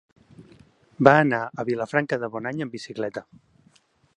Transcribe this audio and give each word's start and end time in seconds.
Va 1.07 1.13
anar 1.25 1.41
a 1.63 1.67
Vilafranca 1.69 2.19
de 2.25 2.31
Bonany 2.37 2.65
amb 2.67 2.79
bicicleta. 2.79 3.25